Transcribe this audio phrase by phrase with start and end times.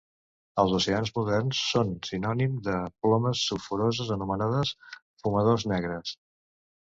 [0.61, 4.75] Als oceans moderns són sinònim de plomes sulfuroses anomenades
[5.25, 6.17] fumadors negres.